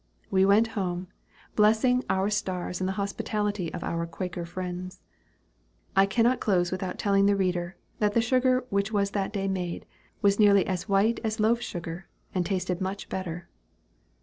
We 0.31 0.47
went 0.47 0.69
home, 0.69 1.09
blessing 1.55 2.03
our 2.09 2.31
stars 2.31 2.79
and 2.81 2.87
the 2.87 2.93
hospitality 2.97 3.71
of 3.71 3.83
our 3.83 4.07
Quaker 4.07 4.47
friends. 4.47 4.99
I 5.95 6.07
cannot 6.07 6.39
close 6.39 6.71
without 6.71 6.97
telling 6.97 7.27
the 7.27 7.35
reader, 7.35 7.75
that 7.99 8.15
the 8.15 8.19
sugar 8.23 8.65
which 8.71 8.91
was 8.91 9.11
that 9.11 9.31
day 9.31 9.47
made, 9.47 9.85
was 10.23 10.39
nearly 10.39 10.65
as 10.65 10.89
white 10.89 11.19
as 11.23 11.39
loaf 11.39 11.61
sugar, 11.61 12.07
and 12.33 12.43
tasted 12.43 12.81
much 12.81 13.09
better. 13.09 13.47